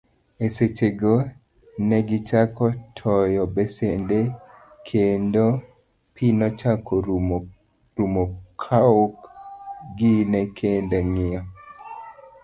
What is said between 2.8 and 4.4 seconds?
toyo besende